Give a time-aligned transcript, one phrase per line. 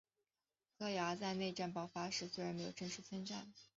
[0.79, 3.53] 葡萄牙在内战爆发时虽没有正式宣战。